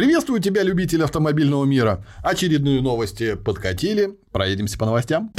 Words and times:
Приветствую 0.00 0.40
тебя, 0.40 0.62
любитель 0.62 1.04
автомобильного 1.04 1.66
мира. 1.66 2.02
Очередные 2.22 2.80
новости 2.80 3.34
подкатили. 3.34 4.16
Проедемся 4.32 4.78
по 4.78 4.86
новостям. 4.86 5.30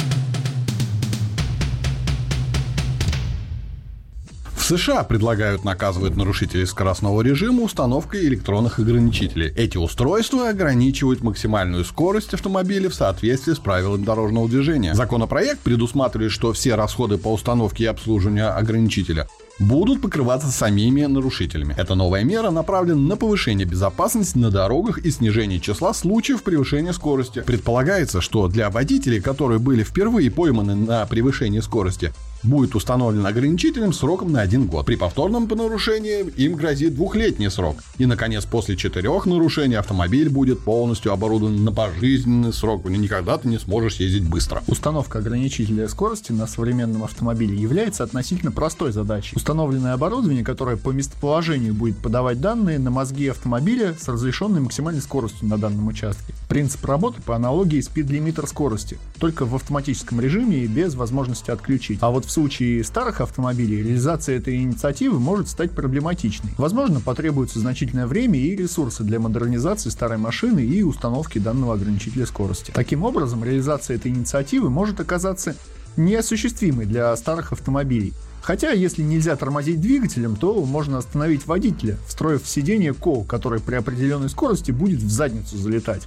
В 4.54 4.62
США 4.62 5.02
предлагают 5.02 5.64
наказывать 5.64 6.16
нарушителей 6.16 6.64
скоростного 6.64 7.22
режима 7.22 7.64
установкой 7.64 8.24
электронных 8.28 8.78
ограничителей. 8.78 9.52
Эти 9.56 9.78
устройства 9.78 10.50
ограничивают 10.50 11.24
максимальную 11.24 11.84
скорость 11.84 12.32
автомобиля 12.32 12.88
в 12.88 12.94
соответствии 12.94 13.54
с 13.54 13.58
правилами 13.58 14.04
дорожного 14.04 14.48
движения. 14.48 14.94
Законопроект 14.94 15.58
предусматривает, 15.62 16.30
что 16.30 16.52
все 16.52 16.76
расходы 16.76 17.18
по 17.18 17.32
установке 17.32 17.82
и 17.82 17.86
обслуживанию 17.88 18.56
ограничителя 18.56 19.26
будут 19.62 20.02
покрываться 20.02 20.48
самими 20.48 21.02
нарушителями. 21.04 21.74
Эта 21.78 21.94
новая 21.94 22.24
мера 22.24 22.50
направлена 22.50 23.00
на 23.00 23.16
повышение 23.16 23.66
безопасности 23.66 24.36
на 24.36 24.50
дорогах 24.50 24.98
и 24.98 25.10
снижение 25.10 25.60
числа 25.60 25.94
случаев 25.94 26.42
превышения 26.42 26.92
скорости. 26.92 27.42
Предполагается, 27.46 28.20
что 28.20 28.48
для 28.48 28.70
водителей, 28.70 29.20
которые 29.20 29.58
были 29.58 29.82
впервые 29.84 30.30
пойманы 30.30 30.74
на 30.74 31.06
превышении 31.06 31.60
скорости, 31.60 32.12
будет 32.42 32.74
установлен 32.74 33.26
ограничителем 33.26 33.92
сроком 33.92 34.32
на 34.32 34.40
один 34.40 34.66
год. 34.66 34.86
При 34.86 34.96
повторном 34.96 35.48
нарушении 35.48 36.28
им 36.36 36.54
грозит 36.54 36.94
двухлетний 36.94 37.50
срок. 37.50 37.76
И, 37.98 38.06
наконец, 38.06 38.44
после 38.44 38.76
четырех 38.76 39.26
нарушений 39.26 39.74
автомобиль 39.74 40.28
будет 40.28 40.60
полностью 40.60 41.12
оборудован 41.12 41.64
на 41.64 41.72
пожизненный 41.72 42.52
срок. 42.52 42.88
Никогда 42.88 43.38
ты 43.38 43.48
не 43.48 43.58
сможешь 43.58 43.96
ездить 43.96 44.28
быстро. 44.28 44.62
Установка 44.66 45.18
ограничителя 45.18 45.88
скорости 45.88 46.32
на 46.32 46.46
современном 46.46 47.04
автомобиле 47.04 47.56
является 47.56 48.02
относительно 48.04 48.50
простой 48.50 48.92
задачей. 48.92 49.36
Установленное 49.36 49.92
оборудование, 49.92 50.44
которое 50.44 50.76
по 50.76 50.90
местоположению 50.90 51.74
будет 51.74 51.98
подавать 51.98 52.40
данные 52.40 52.78
на 52.78 52.90
мозги 52.90 53.28
автомобиля 53.28 53.94
с 53.98 54.08
разрешенной 54.08 54.60
максимальной 54.60 55.02
скоростью 55.02 55.48
на 55.48 55.58
данном 55.58 55.86
участке. 55.86 56.34
Принцип 56.48 56.84
работы 56.84 57.20
по 57.22 57.36
аналогии 57.36 57.80
спид-лимитер 57.80 58.46
скорости, 58.46 58.98
только 59.18 59.44
в 59.44 59.54
автоматическом 59.54 60.20
режиме 60.20 60.58
и 60.58 60.66
без 60.66 60.94
возможности 60.94 61.50
отключить. 61.50 61.98
А 62.02 62.10
вот 62.10 62.24
в 62.24 62.31
случае 62.32 62.82
старых 62.82 63.20
автомобилей 63.20 63.82
реализация 63.82 64.38
этой 64.38 64.56
инициативы 64.56 65.20
может 65.20 65.48
стать 65.48 65.72
проблематичной. 65.72 66.52
Возможно, 66.58 67.00
потребуется 67.00 67.58
значительное 67.60 68.06
время 68.06 68.38
и 68.38 68.56
ресурсы 68.56 69.04
для 69.04 69.20
модернизации 69.20 69.90
старой 69.90 70.18
машины 70.18 70.60
и 70.60 70.82
установки 70.82 71.38
данного 71.38 71.74
ограничителя 71.74 72.26
скорости. 72.26 72.72
Таким 72.74 73.04
образом, 73.04 73.44
реализация 73.44 73.96
этой 73.96 74.10
инициативы 74.10 74.70
может 74.70 74.98
оказаться 74.98 75.54
неосуществимой 75.96 76.86
для 76.86 77.14
старых 77.16 77.52
автомобилей. 77.52 78.14
Хотя, 78.42 78.72
если 78.72 79.02
нельзя 79.02 79.36
тормозить 79.36 79.80
двигателем, 79.80 80.34
то 80.34 80.64
можно 80.64 80.98
остановить 80.98 81.46
водителя, 81.46 81.96
встроив 82.08 82.42
в 82.42 82.48
сиденье 82.48 82.92
кол, 82.92 83.24
который 83.24 83.60
при 83.60 83.76
определенной 83.76 84.28
скорости 84.28 84.72
будет 84.72 85.00
в 85.00 85.10
задницу 85.10 85.56
залетать. 85.56 86.02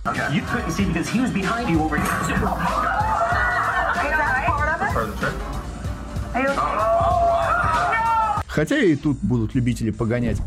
Хотя 8.47 8.77
и 8.77 8.95
тут 8.95 9.17
будут 9.21 9.53
любители 9.53 9.91
погонять. 9.91 10.37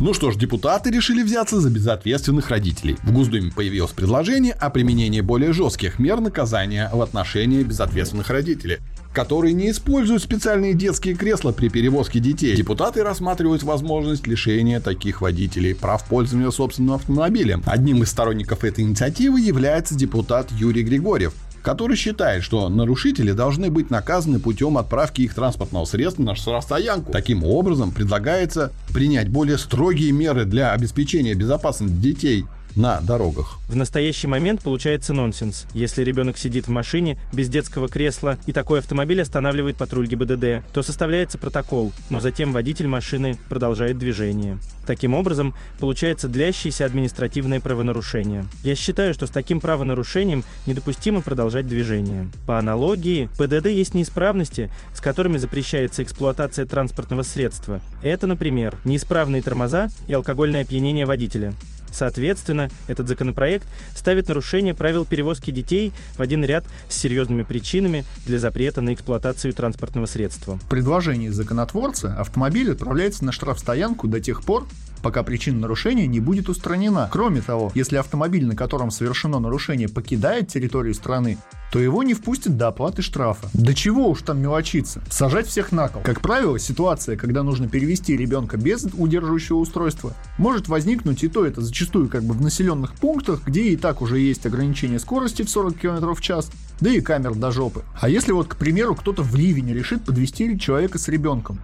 Ну 0.00 0.12
что 0.14 0.30
ж, 0.30 0.36
депутаты 0.36 0.90
решили 0.90 1.22
взяться 1.22 1.60
за 1.60 1.70
безответственных 1.70 2.50
родителей. 2.50 2.96
В 3.02 3.12
Госдуме 3.12 3.50
появилось 3.50 3.92
предложение 3.92 4.52
о 4.52 4.70
применении 4.70 5.20
более 5.20 5.52
жестких 5.52 5.98
мер 5.98 6.20
наказания 6.20 6.90
в 6.92 7.00
отношении 7.00 7.62
безответственных 7.62 8.28
родителей 8.30 8.78
которые 9.12 9.52
не 9.52 9.70
используют 9.70 10.22
специальные 10.22 10.74
детские 10.74 11.16
кресла 11.16 11.50
при 11.50 11.68
перевозке 11.68 12.20
детей. 12.20 12.54
Депутаты 12.54 13.02
рассматривают 13.02 13.64
возможность 13.64 14.28
лишения 14.28 14.80
таких 14.80 15.22
водителей 15.22 15.74
прав 15.74 16.04
пользования 16.04 16.50
собственным 16.50 16.94
автомобилем. 16.94 17.62
Одним 17.66 18.04
из 18.04 18.10
сторонников 18.10 18.62
этой 18.62 18.84
инициативы 18.84 19.40
является 19.40 19.96
депутат 19.96 20.52
Юрий 20.52 20.84
Григорьев 20.84 21.34
который 21.68 21.96
считает, 21.96 22.42
что 22.44 22.70
нарушители 22.70 23.32
должны 23.32 23.70
быть 23.70 23.90
наказаны 23.90 24.38
путем 24.38 24.78
отправки 24.78 25.20
их 25.20 25.34
транспортного 25.34 25.84
средства 25.84 26.22
на 26.22 26.34
расстоянку. 26.34 27.12
Таким 27.12 27.44
образом, 27.44 27.90
предлагается 27.90 28.72
принять 28.94 29.28
более 29.28 29.58
строгие 29.58 30.12
меры 30.12 30.46
для 30.46 30.72
обеспечения 30.72 31.34
безопасности 31.34 31.92
детей 31.92 32.46
на 32.78 33.00
дорогах. 33.00 33.58
В 33.68 33.74
настоящий 33.74 34.28
момент 34.28 34.62
получается 34.62 35.12
нонсенс. 35.12 35.66
Если 35.74 36.04
ребенок 36.04 36.38
сидит 36.38 36.68
в 36.68 36.70
машине 36.70 37.18
без 37.32 37.48
детского 37.48 37.88
кресла 37.88 38.38
и 38.46 38.52
такой 38.52 38.78
автомобиль 38.78 39.20
останавливает 39.20 39.76
патруль 39.76 40.06
ГИБДД, 40.06 40.72
то 40.72 40.82
составляется 40.82 41.38
протокол, 41.38 41.92
но 42.08 42.20
затем 42.20 42.52
водитель 42.52 42.86
машины 42.86 43.36
продолжает 43.48 43.98
движение. 43.98 44.58
Таким 44.86 45.12
образом, 45.14 45.54
получается 45.80 46.28
длящееся 46.28 46.86
административное 46.86 47.60
правонарушение. 47.60 48.46
Я 48.62 48.74
считаю, 48.74 49.12
что 49.12 49.26
с 49.26 49.30
таким 49.30 49.60
правонарушением 49.60 50.44
недопустимо 50.66 51.20
продолжать 51.20 51.66
движение. 51.66 52.30
По 52.46 52.58
аналогии, 52.58 53.28
ПДД 53.36 53.66
есть 53.66 53.92
неисправности, 53.92 54.70
с 54.94 55.00
которыми 55.00 55.36
запрещается 55.36 56.02
эксплуатация 56.04 56.64
транспортного 56.64 57.22
средства. 57.22 57.80
Это, 58.02 58.26
например, 58.26 58.76
неисправные 58.84 59.42
тормоза 59.42 59.88
и 60.06 60.12
алкогольное 60.14 60.62
опьянение 60.62 61.04
водителя. 61.04 61.52
Соответственно, 61.92 62.70
этот 62.86 63.08
законопроект 63.08 63.66
ставит 63.94 64.28
нарушение 64.28 64.74
правил 64.74 65.04
перевозки 65.04 65.50
детей 65.50 65.92
в 66.16 66.22
один 66.22 66.44
ряд 66.44 66.64
с 66.88 66.96
серьезными 66.96 67.42
причинами 67.42 68.04
для 68.26 68.38
запрета 68.38 68.80
на 68.80 68.94
эксплуатацию 68.94 69.52
транспортного 69.52 70.06
средства. 70.06 70.58
В 70.58 70.68
предложении 70.68 71.28
законотворца 71.28 72.14
автомобиль 72.18 72.72
отправляется 72.72 73.24
на 73.24 73.32
штрафстоянку 73.32 74.08
до 74.08 74.20
тех 74.20 74.42
пор, 74.42 74.66
пока 74.98 75.22
причина 75.22 75.60
нарушения 75.60 76.06
не 76.06 76.20
будет 76.20 76.48
устранена. 76.48 77.08
Кроме 77.10 77.40
того, 77.40 77.72
если 77.74 77.96
автомобиль, 77.96 78.46
на 78.46 78.56
котором 78.56 78.90
совершено 78.90 79.38
нарушение, 79.38 79.88
покидает 79.88 80.48
территорию 80.48 80.94
страны, 80.94 81.38
то 81.72 81.78
его 81.78 82.02
не 82.02 82.14
впустят 82.14 82.56
до 82.56 82.68
оплаты 82.68 83.02
штрафа. 83.02 83.48
Да 83.52 83.74
чего 83.74 84.08
уж 84.08 84.22
там 84.22 84.40
мелочиться. 84.40 85.02
Сажать 85.10 85.46
всех 85.46 85.72
на 85.72 85.88
кол. 85.88 86.02
Как 86.02 86.20
правило, 86.20 86.58
ситуация, 86.58 87.16
когда 87.16 87.42
нужно 87.42 87.68
перевести 87.68 88.16
ребенка 88.16 88.56
без 88.56 88.86
удерживающего 88.94 89.58
устройства, 89.58 90.14
может 90.38 90.68
возникнуть 90.68 91.22
и 91.24 91.28
то 91.28 91.44
это 91.44 91.60
зачастую 91.60 92.08
как 92.08 92.24
бы 92.24 92.34
в 92.34 92.40
населенных 92.40 92.94
пунктах, 92.94 93.42
где 93.46 93.64
и 93.64 93.76
так 93.76 94.00
уже 94.00 94.18
есть 94.18 94.46
ограничение 94.46 94.98
скорости 94.98 95.42
в 95.42 95.50
40 95.50 95.76
км 95.78 96.14
в 96.14 96.20
час, 96.20 96.50
да 96.80 96.90
и 96.90 97.00
камер 97.00 97.34
до 97.34 97.50
жопы. 97.50 97.82
А 98.00 98.08
если 98.08 98.32
вот, 98.32 98.48
к 98.48 98.56
примеру, 98.56 98.94
кто-то 98.94 99.22
в 99.22 99.34
ливень 99.34 99.72
решит 99.72 100.04
подвести 100.04 100.58
человека 100.58 100.98
с 100.98 101.08
ребенком, 101.08 101.58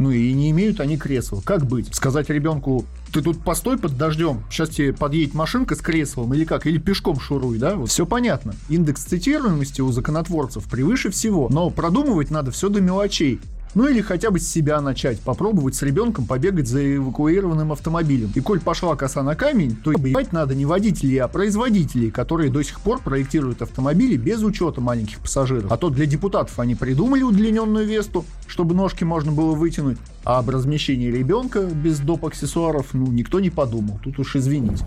ну 0.00 0.10
и 0.10 0.32
не 0.32 0.50
имеют 0.50 0.80
они 0.80 0.96
кресла. 0.96 1.40
Как 1.44 1.66
быть? 1.66 1.94
Сказать 1.94 2.30
ребенку, 2.30 2.84
ты 3.12 3.22
тут 3.22 3.42
постой 3.42 3.78
под 3.78 3.96
дождем, 3.96 4.42
сейчас 4.50 4.70
тебе 4.70 4.92
подъедет 4.92 5.34
машинка 5.34 5.74
с 5.74 5.78
креслом 5.78 6.32
или 6.34 6.44
как, 6.44 6.66
или 6.66 6.78
пешком 6.78 7.20
шуруй, 7.20 7.58
да? 7.58 7.76
Вот 7.76 7.90
все 7.90 8.06
понятно. 8.06 8.54
Индекс 8.68 9.04
цитируемости 9.04 9.80
у 9.80 9.92
законотворцев 9.92 10.64
превыше 10.64 11.10
всего, 11.10 11.48
но 11.50 11.70
продумывать 11.70 12.30
надо 12.30 12.50
все 12.50 12.68
до 12.68 12.80
мелочей. 12.80 13.40
Ну 13.74 13.86
или 13.86 14.00
хотя 14.00 14.30
бы 14.30 14.40
с 14.40 14.50
себя 14.50 14.80
начать, 14.80 15.20
попробовать 15.20 15.76
с 15.76 15.82
ребенком 15.82 16.26
побегать 16.26 16.66
за 16.66 16.96
эвакуированным 16.96 17.70
автомобилем. 17.70 18.32
И 18.34 18.40
коль 18.40 18.60
пошла 18.60 18.96
коса 18.96 19.22
на 19.22 19.36
камень, 19.36 19.76
то 19.76 19.92
ебать 19.92 20.32
надо 20.32 20.56
не 20.56 20.66
водителей, 20.66 21.18
а 21.18 21.28
производителей, 21.28 22.10
которые 22.10 22.50
до 22.50 22.62
сих 22.62 22.80
пор 22.80 23.00
проектируют 23.00 23.62
автомобили 23.62 24.16
без 24.16 24.42
учета 24.42 24.80
маленьких 24.80 25.20
пассажиров. 25.20 25.70
А 25.70 25.76
то 25.76 25.88
для 25.90 26.06
депутатов 26.06 26.58
они 26.58 26.74
придумали 26.74 27.22
удлиненную 27.22 27.86
весту, 27.86 28.24
чтобы 28.48 28.74
ножки 28.74 29.04
можно 29.04 29.30
было 29.30 29.54
вытянуть, 29.54 29.98
а 30.24 30.40
об 30.40 30.50
размещении 30.50 31.10
ребенка 31.10 31.62
без 31.62 32.00
доп. 32.00 32.26
аксессуаров 32.26 32.88
ну 32.92 33.06
никто 33.06 33.38
не 33.38 33.50
подумал, 33.50 34.00
тут 34.02 34.18
уж 34.18 34.34
извините. 34.34 34.84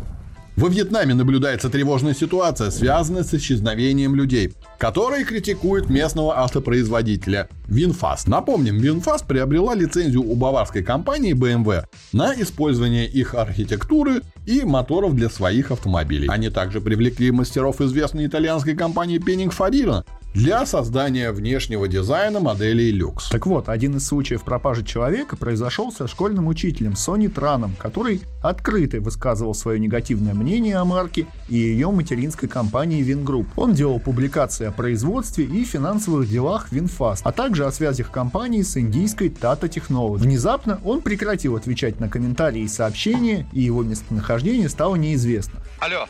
Во 0.55 0.69
Вьетнаме 0.69 1.15
наблюдается 1.15 1.67
тревожная 1.67 2.13
ситуация, 2.13 2.69
связанная 2.69 3.23
с 3.23 3.33
исчезновением 3.33 4.13
людей, 4.13 4.53
которые 4.77 5.25
критикуют 5.25 5.89
местного 5.89 6.37
автопроизводителя 6.37 7.49
VinFast. 7.67 8.27
Напомним, 8.27 8.77
VinFast 8.77 9.25
приобрела 9.25 9.73
лицензию 9.73 10.21
у 10.21 10.35
баварской 10.35 10.83
компании 10.83 11.33
BMW 11.33 11.85
на 12.11 12.39
использование 12.39 13.07
их 13.07 13.33
архитектуры 13.33 14.21
и 14.45 14.61
моторов 14.61 15.15
для 15.15 15.29
своих 15.29 15.71
автомобилей. 15.71 16.27
Они 16.29 16.49
также 16.49 16.81
привлекли 16.81 17.31
мастеров 17.31 17.81
известной 17.81 18.27
итальянской 18.27 18.75
компании 18.75 19.17
Pininfarina 19.17 20.05
для 20.33 20.65
создания 20.65 21.31
внешнего 21.31 21.87
дизайна 21.87 22.39
моделей 22.39 22.91
Lux. 22.91 23.29
Так 23.29 23.45
вот, 23.45 23.69
один 23.69 23.97
из 23.97 24.07
случаев 24.07 24.43
пропажи 24.43 24.83
человека 24.83 25.37
произошел 25.37 25.91
со 25.91 26.07
школьным 26.07 26.47
учителем 26.47 26.95
Сони 26.95 27.27
Траном, 27.27 27.75
который 27.77 28.21
открыто 28.41 28.99
высказывал 28.99 29.53
свое 29.53 29.79
негативное 29.79 30.33
мнение 30.33 30.77
о 30.77 30.85
марке 30.85 31.27
и 31.49 31.55
ее 31.55 31.91
материнской 31.91 32.49
компании 32.49 33.03
Vingroup. 33.03 33.47
Он 33.57 33.73
делал 33.73 33.99
публикации 33.99 34.65
о 34.65 34.71
производстве 34.71 35.45
и 35.45 35.63
финансовых 35.63 36.27
делах 36.27 36.71
VinFast, 36.71 37.25
а 37.25 37.31
также 37.31 37.65
о 37.65 37.71
связях 37.71 38.11
компании 38.11 38.63
с 38.63 38.75
индийской 38.75 39.29
Tata 39.29 39.69
Technology. 39.69 40.17
Внезапно 40.17 40.81
он 40.83 41.01
прекратил 41.01 41.55
отвечать 41.55 41.99
на 41.99 42.09
комментарии 42.09 42.61
и 42.61 42.67
сообщения, 42.67 43.47
и 43.53 43.61
его 43.61 43.83
местонахождение 43.83 44.67
стало 44.67 44.95
неизвестно. 44.95 45.61
Алло, 45.79 46.07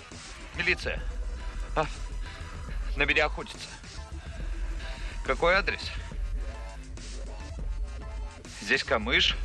милиция. 0.57 1.01
А? 1.75 1.85
На 2.95 3.03
меня 3.03 3.25
охотятся. 3.25 3.67
Какой 5.25 5.53
адрес? 5.53 5.79
Здесь 8.61 8.83
камыш 8.83 9.37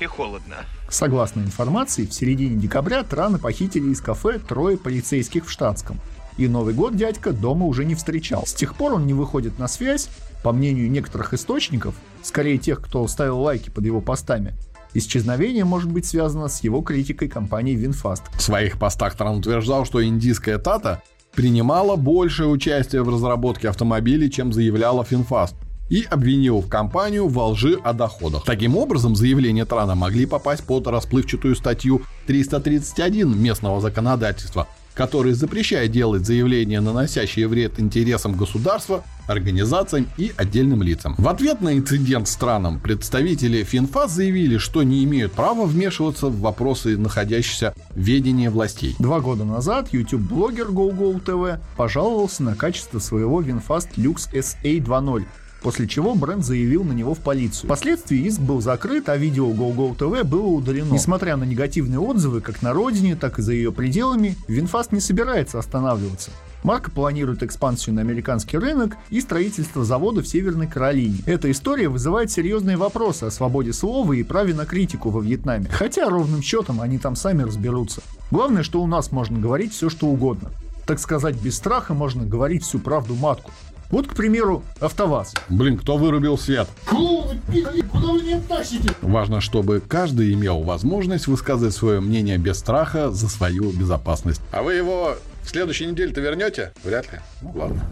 и 0.00 0.06
холодно. 0.06 0.56
Согласно 0.88 1.40
информации, 1.40 2.06
в 2.06 2.12
середине 2.12 2.56
декабря 2.56 3.04
Трана 3.04 3.38
похитили 3.38 3.90
из 3.90 4.00
кафе 4.00 4.38
трое 4.38 4.76
полицейских 4.76 5.46
в 5.46 5.50
штатском. 5.50 6.00
И 6.36 6.48
Новый 6.48 6.74
год 6.74 6.96
дядька 6.96 7.32
дома 7.32 7.66
уже 7.66 7.84
не 7.84 7.94
встречал. 7.94 8.46
С 8.46 8.54
тех 8.54 8.74
пор 8.74 8.94
он 8.94 9.06
не 9.06 9.14
выходит 9.14 9.58
на 9.58 9.68
связь. 9.68 10.08
По 10.42 10.52
мнению 10.52 10.90
некоторых 10.90 11.34
источников, 11.34 11.94
скорее 12.22 12.58
тех, 12.58 12.82
кто 12.82 13.06
ставил 13.06 13.40
лайки 13.40 13.70
под 13.70 13.84
его 13.84 14.00
постами, 14.00 14.54
Исчезновение 14.94 15.64
может 15.64 15.90
быть 15.90 16.04
связано 16.04 16.48
с 16.48 16.62
его 16.62 16.82
критикой 16.82 17.28
компании 17.28 17.74
VinFast. 17.74 18.24
В 18.34 18.42
своих 18.42 18.78
постах 18.78 19.16
Тран 19.16 19.38
утверждал, 19.38 19.86
что 19.86 20.04
индийская 20.04 20.58
Tata 20.58 21.02
принимала 21.34 21.96
большее 21.96 22.48
участие 22.48 23.02
в 23.02 23.08
разработке 23.08 23.68
автомобилей, 23.68 24.30
чем 24.30 24.52
заявляла 24.52 25.04
VinFast 25.04 25.54
и 25.88 26.06
обвинил 26.08 26.60
в 26.60 26.68
компанию 26.68 27.28
во 27.28 27.48
лжи 27.48 27.78
о 27.82 27.92
доходах. 27.92 28.44
Таким 28.44 28.76
образом, 28.76 29.14
заявления 29.14 29.66
Трана 29.66 29.94
могли 29.94 30.24
попасть 30.24 30.64
под 30.64 30.86
расплывчатую 30.86 31.54
статью 31.54 32.02
331 32.26 33.38
местного 33.38 33.80
законодательства, 33.80 34.68
который 34.94 35.32
запрещает 35.32 35.90
делать 35.90 36.26
заявления, 36.26 36.80
наносящие 36.80 37.48
вред 37.48 37.80
интересам 37.80 38.36
государства, 38.36 39.04
организациям 39.26 40.08
и 40.16 40.32
отдельным 40.36 40.82
лицам. 40.82 41.14
В 41.18 41.28
ответ 41.28 41.60
на 41.60 41.76
инцидент 41.76 42.28
с 42.28 42.36
Траном 42.36 42.80
представители 42.80 43.62
VinFast 43.62 44.12
заявили, 44.12 44.58
что 44.58 44.82
не 44.82 45.04
имеют 45.04 45.32
права 45.32 45.64
вмешиваться 45.64 46.26
в 46.26 46.40
вопросы, 46.40 46.96
находящиеся 46.96 47.74
в 47.90 47.98
ведении 47.98 48.48
властей. 48.48 48.96
Два 48.98 49.20
года 49.20 49.44
назад 49.44 49.88
YouTube-блогер 49.92 50.68
GoGo 50.68 51.60
пожаловался 51.76 52.42
на 52.42 52.54
качество 52.54 52.98
своего 52.98 53.40
VinFast 53.40 53.96
Lux 53.96 54.28
SA 54.32 54.78
2.0, 54.78 55.24
после 55.62 55.86
чего 55.86 56.14
бренд 56.14 56.44
заявил 56.44 56.84
на 56.84 56.92
него 56.92 57.14
в 57.14 57.20
полицию. 57.20 57.68
Впоследствии 57.68 58.18
иск 58.18 58.40
был 58.40 58.60
закрыт, 58.60 59.08
а 59.08 59.16
видео 59.16 59.50
GoGo 59.50 59.96
TV 59.96 60.24
было 60.24 60.46
удалено. 60.46 60.92
Несмотря 60.92 61.36
на 61.36 61.44
негативные 61.44 62.00
отзывы 62.00 62.40
как 62.40 62.62
на 62.62 62.72
родине, 62.72 63.16
так 63.16 63.38
и 63.38 63.42
за 63.42 63.52
ее 63.52 63.72
пределами, 63.72 64.36
VinFast 64.48 64.92
не 64.92 65.00
собирается 65.00 65.58
останавливаться. 65.58 66.30
Марка 66.62 66.90
планирует 66.90 67.42
экспансию 67.42 67.94
на 67.94 68.02
американский 68.02 68.56
рынок 68.56 68.96
и 69.10 69.20
строительство 69.20 69.84
завода 69.84 70.22
в 70.22 70.28
Северной 70.28 70.68
Каролине. 70.68 71.18
Эта 71.26 71.50
история 71.50 71.88
вызывает 71.88 72.30
серьезные 72.30 72.76
вопросы 72.76 73.24
о 73.24 73.30
свободе 73.30 73.72
слова 73.72 74.12
и 74.12 74.22
праве 74.22 74.54
на 74.54 74.64
критику 74.64 75.10
во 75.10 75.20
Вьетнаме. 75.20 75.68
Хотя 75.70 76.08
ровным 76.08 76.40
счетом 76.40 76.80
они 76.80 76.98
там 76.98 77.16
сами 77.16 77.42
разберутся. 77.42 78.02
Главное, 78.30 78.62
что 78.62 78.80
у 78.80 78.86
нас 78.86 79.10
можно 79.10 79.40
говорить 79.40 79.72
все, 79.72 79.88
что 79.88 80.06
угодно. 80.06 80.50
Так 80.86 80.98
сказать, 80.98 81.36
без 81.36 81.56
страха 81.56 81.94
можно 81.94 82.24
говорить 82.24 82.64
всю 82.64 82.78
правду 82.78 83.14
матку. 83.14 83.50
Вот, 83.92 84.08
к 84.08 84.14
примеру, 84.14 84.64
АвтоВАЗ. 84.80 85.34
Блин, 85.50 85.76
кто 85.76 85.98
вырубил 85.98 86.38
свет? 86.38 86.66
Куда 86.86 87.36
вы 87.52 88.22
меня 88.22 88.40
тащите? 88.48 88.88
Важно, 89.02 89.42
чтобы 89.42 89.82
каждый 89.86 90.32
имел 90.32 90.62
возможность 90.62 91.26
высказывать 91.26 91.74
свое 91.74 92.00
мнение 92.00 92.38
без 92.38 92.58
страха 92.58 93.10
за 93.10 93.28
свою 93.28 93.70
безопасность. 93.70 94.40
А 94.50 94.62
вы 94.62 94.72
его 94.72 95.16
в 95.42 95.50
следующей 95.50 95.84
неделе-то 95.86 96.22
вернете? 96.22 96.72
Вряд 96.82 97.12
ли. 97.12 97.18
Ну, 97.42 97.52
ладно. 97.54 97.84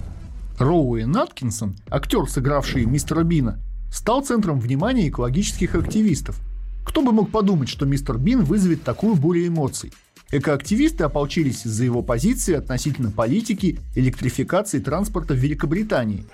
Роуэн 0.59 1.15
Аткинсон, 1.15 1.77
актер, 1.91 2.27
сыгравший 2.27 2.87
мистера 2.87 3.23
Бина, 3.23 3.59
стал 3.93 4.25
центром 4.25 4.59
внимания 4.59 5.07
экологических 5.07 5.75
активистов. 5.75 6.41
Кто 6.87 7.03
бы 7.03 7.13
мог 7.13 7.31
подумать, 7.31 7.69
что 7.69 7.85
мистер 7.85 8.17
Бин 8.17 8.43
вызовет 8.43 8.85
такую 8.85 9.17
бурю 9.17 9.47
эмоций? 9.47 9.93
Экоактивисты 10.33 11.03
ополчились 11.05 11.67
из-за 11.67 11.85
его 11.85 12.03
позиции 12.03 12.55
относительно 12.55 13.11
политики 13.11 13.79
электрификации 13.97 14.79
транспорта 14.79 15.35
в 15.35 15.39
Великобритании. 15.39 16.25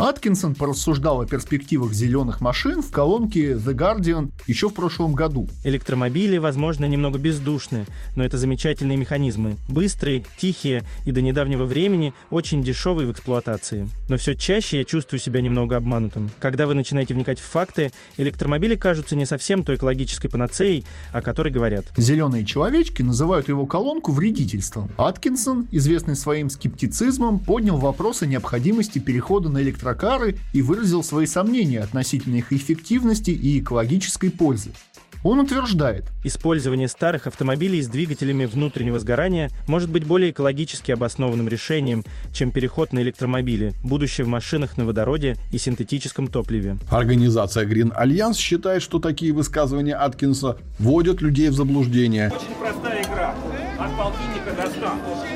Аткинсон 0.00 0.54
порассуждал 0.54 1.20
о 1.20 1.26
перспективах 1.26 1.92
зеленых 1.92 2.40
машин 2.40 2.80
в 2.80 2.90
колонке 2.90 3.52
The 3.52 3.74
Guardian 3.74 4.30
еще 4.46 4.70
в 4.70 4.72
прошлом 4.72 5.12
году. 5.12 5.46
Электромобили, 5.62 6.38
возможно, 6.38 6.86
немного 6.86 7.18
бездушны, 7.18 7.84
но 8.16 8.24
это 8.24 8.38
замечательные 8.38 8.96
механизмы. 8.96 9.58
Быстрые, 9.68 10.24
тихие 10.38 10.84
и 11.04 11.12
до 11.12 11.20
недавнего 11.20 11.64
времени 11.64 12.14
очень 12.30 12.62
дешевые 12.62 13.08
в 13.08 13.12
эксплуатации. 13.12 13.90
Но 14.08 14.16
все 14.16 14.34
чаще 14.34 14.78
я 14.78 14.84
чувствую 14.84 15.20
себя 15.20 15.42
немного 15.42 15.76
обманутым. 15.76 16.30
Когда 16.38 16.66
вы 16.66 16.72
начинаете 16.72 17.12
вникать 17.12 17.38
в 17.38 17.44
факты, 17.44 17.92
электромобили 18.16 18.76
кажутся 18.76 19.16
не 19.16 19.26
совсем 19.26 19.64
той 19.64 19.76
экологической 19.76 20.28
панацеей, 20.28 20.86
о 21.12 21.20
которой 21.20 21.52
говорят. 21.52 21.84
Зеленые 21.98 22.46
человечки 22.46 23.02
называют 23.02 23.48
его 23.48 23.66
колонку 23.66 24.12
вредительством. 24.12 24.90
Аткинсон, 24.96 25.68
известный 25.72 26.16
своим 26.16 26.48
скептицизмом, 26.48 27.38
поднял 27.38 27.76
вопрос 27.76 28.22
о 28.22 28.26
необходимости 28.26 28.98
перехода 28.98 29.50
на 29.50 29.58
электрокары 29.90 30.36
и 30.52 30.62
выразил 30.62 31.02
свои 31.02 31.26
сомнения 31.26 31.80
относительно 31.80 32.36
их 32.36 32.52
эффективности 32.52 33.30
и 33.30 33.60
экологической 33.60 34.30
пользы. 34.30 34.72
Он 35.22 35.38
утверждает, 35.40 36.04
Использование 36.24 36.88
старых 36.88 37.26
автомобилей 37.26 37.82
с 37.82 37.88
двигателями 37.88 38.46
внутреннего 38.46 38.98
сгорания 38.98 39.50
может 39.66 39.90
быть 39.90 40.04
более 40.04 40.30
экологически 40.30 40.92
обоснованным 40.92 41.46
решением, 41.46 42.04
чем 42.32 42.52
переход 42.52 42.94
на 42.94 43.00
электромобили, 43.00 43.74
будущее 43.82 44.24
в 44.24 44.28
машинах 44.28 44.78
на 44.78 44.86
водороде 44.86 45.36
и 45.52 45.58
синтетическом 45.58 46.28
топливе. 46.28 46.78
Организация 46.90 47.66
Green 47.66 47.92
Alliance 47.94 48.38
считает, 48.38 48.82
что 48.82 48.98
такие 48.98 49.32
высказывания 49.32 49.94
Аткинса 49.94 50.56
вводят 50.78 51.20
людей 51.20 51.50
в 51.50 51.54
заблуждение. 51.54 52.32
Очень 52.34 52.54
простая 52.58 53.02
игра. 53.02 53.34
От 53.78 53.96
полтинника 53.96 54.52
до 54.56 54.70
100. 54.70 55.29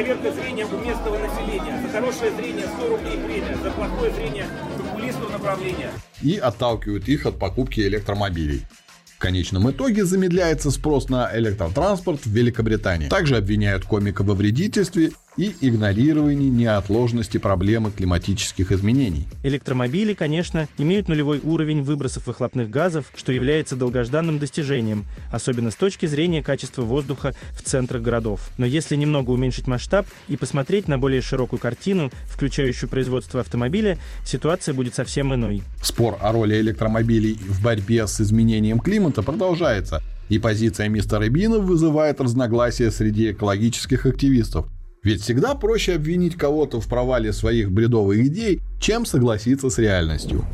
Проверка 0.00 0.32
зрения 0.32 0.64
у 0.64 0.78
местного 0.78 1.18
населения. 1.18 1.78
За 1.82 1.88
хорошее 1.92 2.32
зрение 2.32 2.66
100 2.66 2.88
рублей 2.88 3.18
премия. 3.18 3.54
За 3.62 3.70
плохое 3.70 4.10
зрение 4.14 4.46
к 4.78 4.80
окулисту 4.80 5.28
направление. 5.28 5.90
и 6.22 6.38
отталкивают 6.38 7.06
их 7.06 7.26
от 7.26 7.38
покупки 7.38 7.80
электромобилей. 7.80 8.62
В 9.04 9.18
конечном 9.18 9.70
итоге 9.70 10.06
замедляется 10.06 10.70
спрос 10.70 11.10
на 11.10 11.30
электротранспорт 11.36 12.24
в 12.24 12.30
Великобритании. 12.30 13.10
Также 13.10 13.36
обвиняют 13.36 13.84
комика 13.84 14.22
во 14.22 14.32
вредительстве 14.32 15.10
и 15.40 15.56
игнорировании 15.62 16.50
неотложности 16.50 17.38
проблемы 17.38 17.90
климатических 17.90 18.72
изменений. 18.72 19.26
Электромобили, 19.42 20.12
конечно, 20.12 20.68
имеют 20.76 21.08
нулевой 21.08 21.40
уровень 21.42 21.82
выбросов 21.82 22.26
выхлопных 22.26 22.68
газов, 22.68 23.06
что 23.16 23.32
является 23.32 23.74
долгожданным 23.74 24.38
достижением, 24.38 25.06
особенно 25.32 25.70
с 25.70 25.76
точки 25.76 26.04
зрения 26.04 26.42
качества 26.42 26.82
воздуха 26.82 27.34
в 27.52 27.62
центрах 27.62 28.02
городов. 28.02 28.50
Но 28.58 28.66
если 28.66 28.96
немного 28.96 29.30
уменьшить 29.30 29.66
масштаб 29.66 30.06
и 30.28 30.36
посмотреть 30.36 30.88
на 30.88 30.98
более 30.98 31.22
широкую 31.22 31.58
картину, 31.58 32.10
включающую 32.26 32.90
производство 32.90 33.40
автомобиля, 33.40 33.96
ситуация 34.26 34.74
будет 34.74 34.94
совсем 34.94 35.32
иной. 35.34 35.62
Спор 35.82 36.18
о 36.20 36.32
роли 36.32 36.60
электромобилей 36.60 37.32
в 37.34 37.62
борьбе 37.62 38.06
с 38.06 38.20
изменением 38.20 38.78
климата 38.78 39.22
продолжается, 39.22 40.02
и 40.28 40.38
позиция 40.38 40.88
мистера 40.88 41.26
Бина 41.30 41.60
вызывает 41.60 42.20
разногласия 42.20 42.90
среди 42.90 43.30
экологических 43.30 44.04
активистов. 44.04 44.66
Ведь 45.02 45.22
всегда 45.22 45.54
проще 45.54 45.94
обвинить 45.94 46.36
кого-то 46.36 46.80
в 46.80 46.86
провале 46.86 47.32
своих 47.32 47.70
бредовых 47.70 48.18
идей, 48.18 48.60
чем 48.78 49.06
согласиться 49.06 49.70
с 49.70 49.78
реальностью. 49.78 50.44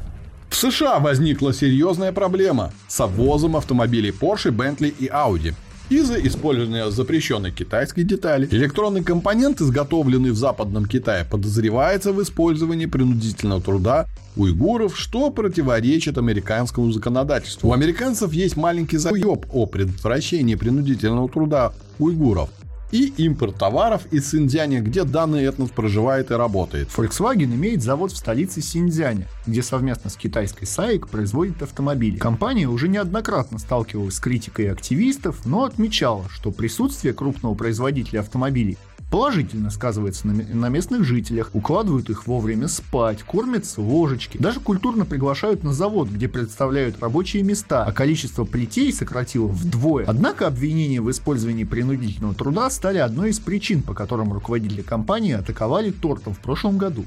В 0.48 0.54
США 0.54 1.00
возникла 1.00 1.52
серьезная 1.52 2.12
проблема 2.12 2.72
с 2.86 3.00
обвозом 3.00 3.56
автомобилей 3.56 4.10
Porsche, 4.10 4.50
Bentley 4.50 4.94
и 4.98 5.06
Audi 5.08 5.54
из-за 5.88 6.14
использования 6.26 6.90
запрещенной 6.90 7.50
китайской 7.50 8.02
детали. 8.04 8.48
Электронный 8.50 9.02
компонент, 9.02 9.60
изготовленный 9.60 10.30
в 10.30 10.36
Западном 10.36 10.86
Китае, 10.86 11.24
подозревается 11.24 12.12
в 12.12 12.22
использовании 12.22 12.86
принудительного 12.86 13.60
труда 13.60 14.06
уйгуров, 14.36 14.96
что 14.96 15.30
противоречит 15.30 16.18
американскому 16.18 16.90
законодательству. 16.92 17.70
У 17.70 17.72
американцев 17.72 18.32
есть 18.32 18.56
маленький 18.56 18.96
заеб 18.96 19.46
о 19.52 19.66
предотвращении 19.66 20.54
принудительного 20.54 21.28
труда 21.28 21.72
уйгуров 21.98 22.50
и 22.90 23.12
импорт 23.16 23.56
товаров 23.56 24.02
из 24.10 24.30
Синьцзяня, 24.30 24.80
где 24.80 25.04
данный 25.04 25.44
этнос 25.44 25.70
проживает 25.70 26.30
и 26.30 26.34
работает. 26.34 26.88
Volkswagen 26.88 27.54
имеет 27.54 27.82
завод 27.82 28.12
в 28.12 28.16
столице 28.16 28.60
Синьцзяня, 28.60 29.28
где 29.46 29.62
совместно 29.62 30.10
с 30.10 30.16
китайской 30.16 30.64
SAIC 30.64 31.08
производит 31.08 31.62
автомобили. 31.62 32.18
Компания 32.18 32.66
уже 32.66 32.88
неоднократно 32.88 33.58
сталкивалась 33.58 34.14
с 34.14 34.20
критикой 34.20 34.70
активистов, 34.70 35.44
но 35.44 35.64
отмечала, 35.64 36.26
что 36.30 36.50
присутствие 36.50 37.14
крупного 37.14 37.54
производителя 37.54 38.20
автомобилей 38.20 38.78
положительно 39.10 39.70
сказывается 39.70 40.26
на, 40.26 40.34
на 40.34 40.68
местных 40.68 41.04
жителях, 41.04 41.50
укладывают 41.54 42.10
их 42.10 42.26
вовремя 42.26 42.68
спать, 42.68 43.22
кормят 43.22 43.64
с 43.66 43.78
ложечки, 43.78 44.38
даже 44.38 44.60
культурно 44.60 45.04
приглашают 45.04 45.62
на 45.62 45.72
завод, 45.72 46.08
где 46.08 46.28
представляют 46.28 47.00
рабочие 47.00 47.42
места, 47.42 47.84
а 47.84 47.92
количество 47.92 48.44
плетей 48.44 48.92
сократило 48.92 49.46
вдвое. 49.46 50.04
Однако 50.06 50.46
обвинения 50.46 51.00
в 51.00 51.10
использовании 51.10 51.64
принудительного 51.64 52.34
труда 52.34 52.68
стали 52.70 52.98
одной 52.98 53.30
из 53.30 53.38
причин, 53.38 53.82
по 53.82 53.94
которым 53.94 54.32
руководители 54.32 54.82
компании 54.82 55.32
атаковали 55.32 55.90
тортом 55.90 56.34
в 56.34 56.38
прошлом 56.38 56.78
году. 56.78 57.04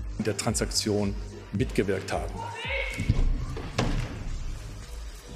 der. 2.07 3.28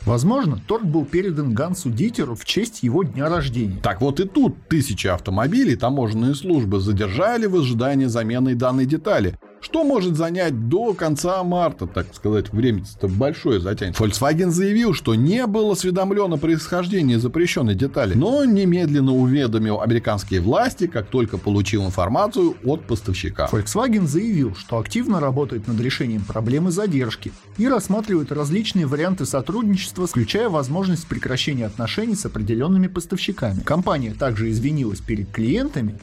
Возможно, 0.05 0.60
торт 0.67 0.83
был 0.83 1.05
передан 1.05 1.53
Гансу 1.53 1.89
Дитеру 1.89 2.36
в 2.36 2.43
честь 2.43 2.83
его 2.83 3.03
дня 3.03 3.29
рождения. 3.29 3.79
Так 3.81 4.01
вот 4.01 4.19
и 4.19 4.27
тут 4.27 4.67
тысячи 4.67 5.07
автомобилей 5.07 5.77
таможенные 5.77 6.36
службы 6.36 6.81
задержали 6.81 7.45
в 7.45 7.55
ожидании 7.55 8.07
замены 8.07 8.55
данной 8.55 8.86
детали, 8.86 9.39
что 9.63 9.84
может 9.84 10.17
занять 10.17 10.67
до 10.67 10.93
конца 10.93 11.43
марта, 11.43 11.88
так 11.88 12.08
сказать, 12.13 12.51
время-то 12.51 13.08
большое 13.08 13.60
затянет. 13.60 13.96
Volkswagen 13.98 14.50
заявил, 14.50 14.93
что 14.93 15.15
не 15.15 15.48
был 15.48 15.72
осведомлен 15.72 16.34
о 16.34 17.20
запрещенной 17.20 17.74
детали, 17.74 18.13
но 18.13 18.43
немедленно 18.43 19.13
уведомил 19.13 19.82
американские 19.82 20.41
власти, 20.41 20.88
как 20.88 21.08
только 21.08 21.38
получил 21.38 21.86
информацию 21.86 22.55
от 22.63 22.86
поставщика. 22.86 23.48
Volkswagen 23.51 24.05
заявил, 24.05 24.55
что 24.55 24.77
активно 24.77 25.20
работает 25.20 25.67
над 25.67 25.79
решением 25.79 26.24
проблемы 26.24 26.72
задержки 26.72 27.32
и 27.58 27.67
рассматривает 27.67 28.32
различные 28.32 28.86
варианты 28.86 29.25
сотрудничества, 29.25 30.08
включая 30.08 30.50
возможность 30.50 31.08
прекращения 31.08 31.65
отношений 31.65 32.15
с 32.15 32.25
определенными 32.25 32.88
поставщиками. 32.88 33.62
Компания 33.62 34.13
также 34.13 34.51
извинилась 34.51 35.00
перед 35.00 35.32
клиентами 35.32 35.98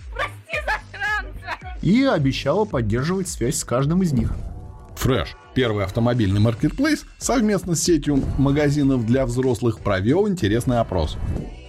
и 1.83 2.05
обещала 2.05 2.65
поддерживать 2.65 3.29
связь 3.29 3.57
с 3.57 3.65
каждым 3.65 4.03
из 4.03 4.13
них. 4.13 4.33
Фреш, 4.97 5.35
первый 5.55 5.85
автомобильный 5.85 6.41
маркетплейс, 6.41 7.07
совместно 7.19 7.75
с 7.75 7.83
сетью 7.83 8.23
магазинов 8.37 9.07
для 9.07 9.25
взрослых 9.25 9.81
провел 9.81 10.29
интересный 10.29 10.79
опрос. 10.79 11.17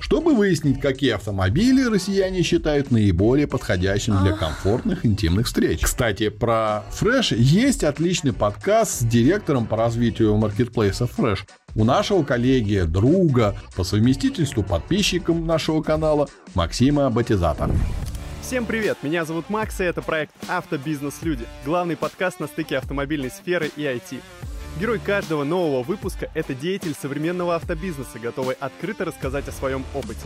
Чтобы 0.01 0.34
выяснить, 0.34 0.82
какие 0.82 1.12
автомобили 1.12 1.86
россияне 1.86 2.41
считают 2.44 2.91
наиболее 2.91 3.48
подходящими 3.48 4.22
для 4.22 4.34
комфортных 4.34 5.06
интимных 5.06 5.46
встреч. 5.46 5.80
Кстати, 5.82 6.27
про 6.27 6.84
Фреш 6.91 7.32
есть 7.32 7.86
отличный 7.86 8.34
подкаст 8.34 9.00
с 9.00 9.03
директором 9.06 9.65
по 9.65 9.77
развитию 9.77 10.36
маркетплейса 10.36 11.08
Фреш. 11.08 11.46
У 11.75 11.86
нашего 11.86 12.24
коллеги, 12.24 12.82
друга, 12.86 13.56
по 13.77 13.86
совместительству 13.86 14.63
подписчиком 14.63 15.48
нашего 15.48 15.82
канала 15.82 16.27
Максима 16.56 17.10
Батизата. 17.10 17.70
Всем 18.51 18.65
привет, 18.65 18.98
меня 19.01 19.24
зовут 19.24 19.50
Макс, 19.50 19.79
и 19.79 19.86
это 19.86 20.01
проект 20.01 20.34
«Автобизнес-люди», 20.50 21.46
главный 21.63 21.96
подкаст 21.96 22.41
на 22.41 22.48
стыке 22.48 22.79
автомобильной 22.79 23.31
сферы 23.31 23.72
и 23.77 23.84
IT. 23.84 24.20
Герой 24.77 25.00
каждого 25.00 25.46
нового 25.46 25.84
выпуска– 25.84 26.29
это 26.34 26.53
деятель 26.53 26.93
современного 26.93 27.55
автобизнеса, 27.55 28.20
готовый 28.20 28.58
открыто 28.60 29.05
рассказать 29.05 29.48
о 29.48 29.53
своем 29.53 29.86
опыте. 29.96 30.20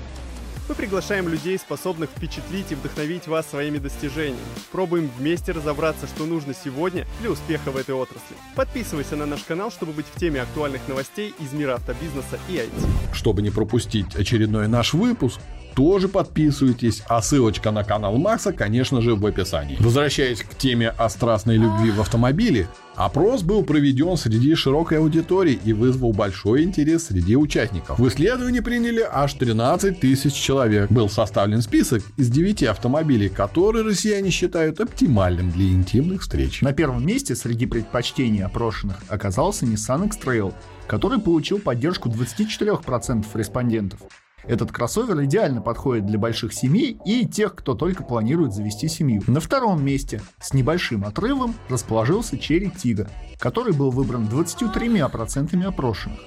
Мы 0.68 0.74
приглашаем 0.74 1.28
людей, 1.28 1.56
способных 1.60 2.10
впечатлить 2.10 2.72
и 2.72 2.76
вдохновить 2.76 3.28
вас 3.28 3.48
своими 3.48 3.78
достижениями. 3.78 4.40
Пробуем 4.72 5.12
вместе 5.20 5.52
разобраться, 5.52 6.08
что 6.08 6.26
нужно 6.26 6.56
сегодня 6.56 7.06
для 7.22 7.30
успеха 7.30 7.70
в 7.70 7.78
этой 7.78 7.94
отрасли. 7.94 8.36
Подписывайся 8.56 9.16
на 9.18 9.28
наш 9.28 9.44
канал, 9.44 9.70
чтобы 9.70 9.92
быть 9.92 10.08
в 10.12 10.20
теме 10.20 10.42
актуальных 10.42 10.88
новостей 10.88 11.32
из 11.40 11.54
мира 11.54 11.76
автобизнеса 11.76 12.40
и 12.50 12.54
IT. 12.54 13.14
Чтобы 13.14 13.44
не 13.44 13.52
пропустить 13.52 14.16
очередной 14.16 14.68
наш 14.68 14.96
выпуск, 14.96 15.40
тоже 15.76 16.08
подписывайтесь, 16.08 17.04
а 17.08 17.22
ссылочка 17.22 17.72
на 17.72 17.84
канал 17.84 18.18
Макса, 18.18 18.54
конечно 18.54 19.02
же, 19.02 19.16
в 19.16 19.26
описании. 19.26 19.78
Возвращаясь 19.80 20.42
к 20.42 20.56
теме 20.56 20.90
о 20.90 21.10
страстной 21.10 21.58
любви 21.58 21.92
в 21.92 22.00
автомобиле, 22.00 22.68
опрос 22.96 23.44
был 23.44 23.64
проведен 23.64 24.16
среди 24.16 24.56
широкой 24.56 25.00
аудитории 25.00 25.60
и 25.64 25.74
вызвал 25.74 26.14
большой 26.14 26.64
интерес 26.64 27.08
среди 27.08 27.36
участников. 27.36 28.00
В 28.00 28.08
исследовании 28.08 28.62
приняли 28.62 29.06
аж 29.10 29.34
13 29.34 30.00
тысяч 30.00 30.34
человек. 30.34 30.90
Был 30.90 31.10
составлен 31.10 31.62
список 31.62 32.04
из 32.18 32.30
9 32.30 32.64
автомобилей, 32.64 33.30
которые 33.30 33.84
россияне 33.84 34.30
считают 34.30 34.80
оптимальным 34.80 35.52
для 35.52 35.68
интимных 35.68 36.22
встреч. 36.22 36.62
На 36.62 36.72
первом 36.74 37.06
месте 37.06 37.36
среди 37.36 37.66
предпочтений 37.66 38.44
опрошенных 38.44 38.98
оказался 39.10 39.66
Nissan 39.66 40.08
X-Trail, 40.08 40.54
который 40.88 41.20
получил 41.20 41.60
поддержку 41.60 42.10
24% 42.10 43.26
респондентов. 43.34 44.00
Этот 44.48 44.72
кроссовер 44.72 45.24
идеально 45.24 45.62
подходит 45.62 46.06
для 46.06 46.20
больших 46.20 46.54
семей 46.54 47.00
и 47.06 47.26
тех, 47.26 47.56
кто 47.56 47.74
только 47.74 48.04
планирует 48.04 48.54
завести 48.54 48.88
семью. 48.88 49.24
На 49.28 49.40
втором 49.40 49.84
месте 49.84 50.22
с 50.40 50.54
небольшим 50.54 51.04
отрывом 51.06 51.56
расположился 51.70 52.36
Cherry 52.36 52.72
Tiggo, 52.76 53.10
который 53.40 53.74
был 53.74 53.90
выбран 53.90 54.26
23% 54.26 55.64
опрошенных. 55.64 56.20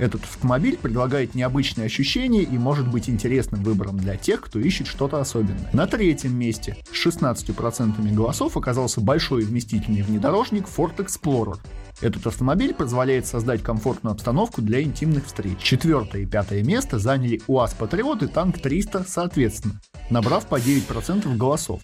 Этот 0.00 0.24
автомобиль 0.24 0.78
предлагает 0.78 1.34
необычные 1.34 1.84
ощущения 1.84 2.42
и 2.42 2.56
может 2.56 2.88
быть 2.88 3.10
интересным 3.10 3.62
выбором 3.62 3.98
для 3.98 4.16
тех, 4.16 4.40
кто 4.40 4.58
ищет 4.58 4.86
что-то 4.86 5.20
особенное. 5.20 5.68
На 5.74 5.86
третьем 5.86 6.34
месте 6.34 6.78
с 6.90 7.06
16% 7.06 8.14
голосов 8.14 8.56
оказался 8.56 9.02
большой 9.02 9.44
вместительный 9.44 10.00
внедорожник 10.00 10.64
Ford 10.64 10.96
Explorer. 10.96 11.58
Этот 12.00 12.26
автомобиль 12.26 12.72
позволяет 12.72 13.26
создать 13.26 13.62
комфортную 13.62 14.14
обстановку 14.14 14.62
для 14.62 14.82
интимных 14.82 15.26
встреч. 15.26 15.58
Четвертое 15.58 16.22
и 16.22 16.26
пятое 16.26 16.62
место 16.62 16.98
заняли 16.98 17.42
УАЗ 17.46 17.74
Патриот 17.74 18.22
и 18.22 18.26
Танк 18.26 18.58
300 18.58 19.04
соответственно, 19.06 19.82
набрав 20.08 20.46
по 20.46 20.56
9% 20.56 21.36
голосов. 21.36 21.82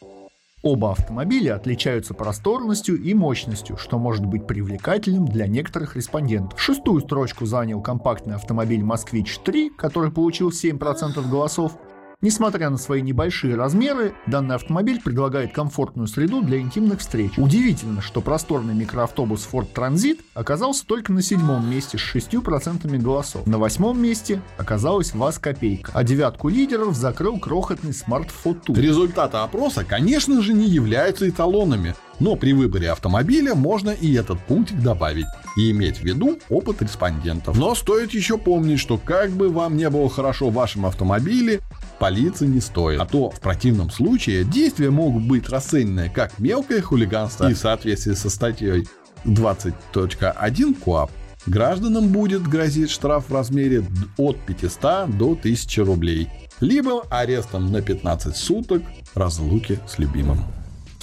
Оба 0.62 0.92
автомобиля 0.92 1.54
отличаются 1.54 2.14
просторностью 2.14 3.00
и 3.00 3.12
мощностью, 3.14 3.76
что 3.76 3.98
может 3.98 4.24
быть 4.24 4.46
привлекательным 4.46 5.26
для 5.26 5.46
некоторых 5.46 5.96
респондентов. 5.96 6.60
Шестую 6.60 7.02
строчку 7.02 7.44
занял 7.44 7.82
компактный 7.82 8.34
автомобиль 8.34 8.82
«Москвич-3», 8.82 9.70
который 9.76 10.10
получил 10.10 10.48
7% 10.48 11.28
голосов, 11.28 11.78
Несмотря 12.22 12.70
на 12.70 12.78
свои 12.78 13.02
небольшие 13.02 13.56
размеры, 13.56 14.14
данный 14.26 14.54
автомобиль 14.54 15.02
предлагает 15.02 15.52
комфортную 15.52 16.08
среду 16.08 16.40
для 16.40 16.58
интимных 16.58 17.00
встреч. 17.00 17.32
Удивительно, 17.36 18.00
что 18.00 18.22
просторный 18.22 18.72
микроавтобус 18.74 19.46
Ford 19.52 19.68
Transit 19.74 20.20
оказался 20.32 20.86
только 20.86 21.12
на 21.12 21.20
седьмом 21.20 21.70
месте 21.70 21.98
с 21.98 22.16
6% 22.16 22.86
голосов. 22.98 23.46
На 23.46 23.58
восьмом 23.58 24.00
месте 24.00 24.40
оказалась 24.56 25.12
ВАЗ 25.12 25.38
Копейка, 25.38 25.92
а 25.94 26.04
девятку 26.04 26.48
лидеров 26.48 26.96
закрыл 26.96 27.38
крохотный 27.38 27.92
Photo. 27.92 28.74
Результаты 28.74 29.36
опроса, 29.36 29.84
конечно 29.84 30.40
же, 30.40 30.54
не 30.54 30.66
являются 30.66 31.28
эталонами, 31.28 31.94
но 32.20 32.36
при 32.36 32.52
выборе 32.52 32.90
автомобиля 32.90 33.54
можно 33.54 33.90
и 33.90 34.12
этот 34.14 34.40
пунктик 34.40 34.80
добавить 34.80 35.26
и 35.56 35.70
иметь 35.70 35.98
в 35.98 36.04
виду 36.04 36.38
опыт 36.48 36.82
респондентов. 36.82 37.56
Но 37.58 37.74
стоит 37.74 38.12
еще 38.12 38.38
помнить, 38.38 38.80
что 38.80 38.98
как 38.98 39.30
бы 39.30 39.48
вам 39.48 39.76
не 39.76 39.88
было 39.90 40.08
хорошо 40.08 40.50
в 40.50 40.54
вашем 40.54 40.86
автомобиле, 40.86 41.60
палиться 41.98 42.46
не 42.46 42.60
стоит. 42.60 43.00
А 43.00 43.06
то 43.06 43.30
в 43.30 43.40
противном 43.40 43.90
случае 43.90 44.44
действия 44.44 44.90
могут 44.90 45.24
быть 45.24 45.48
расценены 45.48 46.10
как 46.14 46.38
мелкое 46.38 46.80
хулиганство 46.82 47.50
и 47.50 47.54
в 47.54 47.58
соответствии 47.58 48.12
со 48.12 48.30
статьей 48.30 48.86
20.1 49.24 50.74
КОАП 50.84 51.10
гражданам 51.46 52.08
будет 52.08 52.46
грозить 52.46 52.90
штраф 52.90 53.28
в 53.28 53.34
размере 53.34 53.84
от 54.16 54.38
500 54.46 55.16
до 55.16 55.32
1000 55.32 55.84
рублей, 55.84 56.28
либо 56.60 57.02
арестом 57.10 57.70
на 57.72 57.82
15 57.82 58.36
суток 58.36 58.82
разлуки 59.14 59.78
с 59.88 59.98
любимым. 59.98 60.44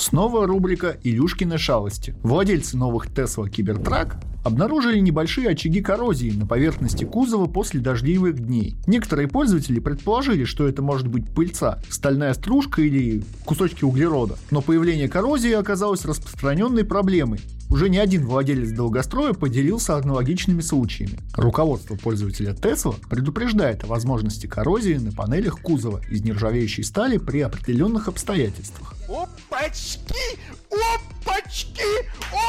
Снова 0.03 0.45
рубрика 0.45 0.98
«Илюшкины 1.01 1.57
шалости». 1.57 2.13
Владельцы 2.24 2.75
новых 2.75 3.07
Tesla 3.07 3.50
Cybertruck 3.50 4.15
обнаружили 4.43 5.00
небольшие 5.00 5.48
очаги 5.48 5.79
коррозии 5.79 6.29
на 6.31 6.45
поверхности 6.45 7.05
кузова 7.05 7.45
после 7.45 7.79
дождливых 7.79 8.38
дней. 8.38 8.75
Некоторые 8.86 9.29
пользователи 9.29 9.79
предположили, 9.79 10.43
что 10.43 10.67
это 10.67 10.81
может 10.81 11.07
быть 11.07 11.33
пыльца, 11.33 11.79
стальная 11.89 12.33
стружка 12.33 12.81
или 12.81 13.24
кусочки 13.45 13.86
углерода. 13.86 14.36
Но 14.51 14.62
появление 14.62 15.07
коррозии 15.07 15.53
оказалось 15.53 16.03
распространенной 16.03 16.83
проблемой, 16.83 17.39
уже 17.74 17.89
не 17.89 17.98
один 17.98 18.27
владелец 18.27 18.69
долгостроя 18.72 19.33
поделился 19.33 19.95
аналогичными 19.95 20.62
случаями. 20.62 21.17
Руководство 21.33 21.95
пользователя 21.95 22.51
Tesla 22.53 22.95
предупреждает 23.10 23.83
о 23.83 23.88
возможности 23.88 24.45
коррозии 24.45 24.93
на 24.95 25.12
панелях 25.12 25.60
кузова 25.60 26.01
из 26.12 26.22
нержавеющей 26.22 26.83
стали 26.83 27.17
при 27.17 27.39
определенных 27.39 28.10
обстоятельствах. 28.10 28.93
Опачки! 29.63 30.38
Опачки! 30.70 31.84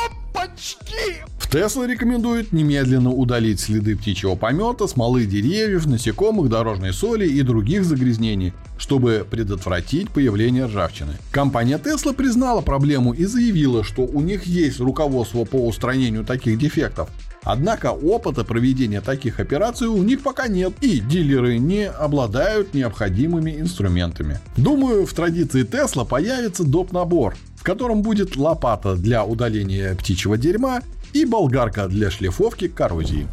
Опачки! 0.04 1.22
Тесла 1.48 1.86
рекомендуют 1.86 2.52
немедленно 2.52 3.10
удалить 3.12 3.60
следы 3.60 3.96
птичьего 3.96 4.34
помета, 4.34 4.88
смолы 4.88 5.24
деревьев, 5.24 5.86
насекомых, 5.86 6.48
дорожной 6.48 6.92
соли 6.92 7.28
и 7.28 7.42
других 7.42 7.84
загрязнений, 7.84 8.52
чтобы 8.78 9.24
предотвратить 9.30 10.10
появление 10.10 10.64
ржавчины. 10.64 11.12
Компания 11.30 11.78
Tesla 11.78 12.12
признала 12.12 12.62
проблему 12.62 13.12
и 13.12 13.26
заявила, 13.26 13.84
что 13.84 14.02
у 14.02 14.20
них 14.20 14.46
есть 14.46 14.80
руководство 14.80 15.44
по 15.44 15.64
устранению 15.64 16.24
таких 16.24 16.58
дефектов. 16.58 17.10
Однако 17.44 17.92
опыта 17.92 18.42
проведения 18.44 19.00
таких 19.00 19.38
операций 19.38 19.86
у 19.86 20.02
них 20.02 20.22
пока 20.22 20.48
нет, 20.48 20.72
и 20.80 21.00
дилеры 21.00 21.58
не 21.58 21.88
обладают 21.88 22.74
необходимыми 22.74 23.60
инструментами. 23.60 24.40
Думаю, 24.56 25.06
в 25.06 25.12
традиции 25.12 25.64
Tesla 25.64 26.06
появится 26.06 26.64
доп. 26.64 26.92
набор, 26.92 27.36
в 27.56 27.62
котором 27.62 28.02
будет 28.02 28.36
лопата 28.36 28.96
для 28.96 29.24
удаления 29.24 29.94
птичьего 29.94 30.36
дерьма 30.36 30.80
и 31.12 31.24
болгарка 31.24 31.86
для 31.88 32.10
шлифовки 32.10 32.68
коррозии. 32.68 33.26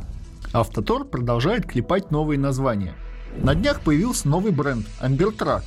Автотор 0.53 1.06
продолжает 1.06 1.65
клепать 1.65 2.12
новые 2.12 2.38
названия. 2.38 2.94
На 3.38 3.56
днях 3.56 3.82
появился 3.82 4.27
новый 4.27 4.51
бренд 4.51 4.86
Ambertrack. 5.01 5.63